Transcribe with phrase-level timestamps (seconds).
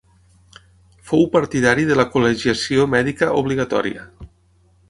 [1.09, 4.09] Fou partidari de la col·legiació mèdica obligatòria.